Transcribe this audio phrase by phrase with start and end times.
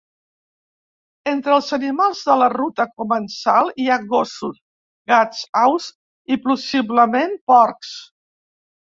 [1.31, 4.55] Entre els animals de la ruta comensal hi ha gossos,
[5.11, 5.91] gats, aus
[6.37, 7.93] i possiblement porcs.